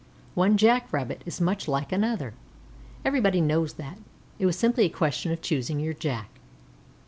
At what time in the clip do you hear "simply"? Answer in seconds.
4.57-4.85